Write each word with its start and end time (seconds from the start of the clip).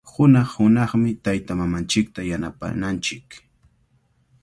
Hunaq-hunaqmi 0.11 1.09
taytamamanchikta 1.27 2.19
yanapananchik. 2.29 3.25